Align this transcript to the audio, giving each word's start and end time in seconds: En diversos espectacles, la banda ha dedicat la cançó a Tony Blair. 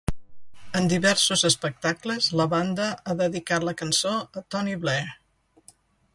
En 0.79 0.87
diversos 0.93 1.43
espectacles, 1.49 2.31
la 2.41 2.47
banda 2.55 2.89
ha 3.13 3.19
dedicat 3.23 3.69
la 3.69 3.77
cançó 3.83 4.17
a 4.43 4.47
Tony 4.57 4.77
Blair. 4.87 5.07